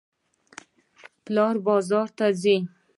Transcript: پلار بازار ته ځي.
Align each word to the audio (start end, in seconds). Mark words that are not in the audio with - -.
پلار 1.25 1.55
بازار 1.67 2.07
ته 2.17 2.25
ځي. 2.41 2.57